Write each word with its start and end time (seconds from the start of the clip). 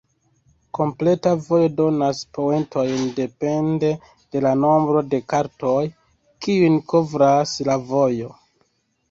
Kompleta 0.77 1.33
vojo 1.47 1.67
donas 1.79 2.21
poentojn 2.37 3.03
depende 3.19 3.91
de 4.37 4.41
la 4.47 4.55
nombro 4.63 5.05
de 5.13 5.21
kartoj, 5.35 5.85
kiujn 6.47 6.81
kovras 6.95 7.55
la 7.71 7.79
vojo. 7.95 8.35